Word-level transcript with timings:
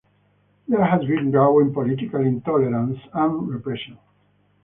There 0.67 0.83
has 0.83 1.01
been 1.05 1.29
growing 1.29 1.73
political 1.75 2.21
intolerance 2.21 2.97
and 3.13 3.47
repression. 3.49 3.99